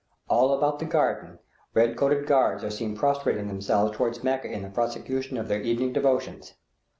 All 0.27 0.55
about 0.57 0.79
the 0.79 0.85
garden 0.85 1.37
red 1.75 1.95
coated 1.95 2.25
guards 2.25 2.63
are 2.63 2.71
seen 2.71 2.97
prostrating 2.97 3.47
themselves 3.47 3.95
toward 3.95 4.23
Mecca 4.23 4.47
in 4.49 4.63
the 4.63 4.69
prosecution 4.71 5.37
of 5.37 5.47
their 5.47 5.61
evening 5.61 5.93
devotions. 5.93 6.55